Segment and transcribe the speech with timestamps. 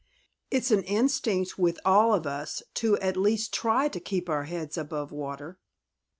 [0.49, 4.75] "It's an instinct with all of us to at least try to keep our heads
[4.75, 5.59] above water."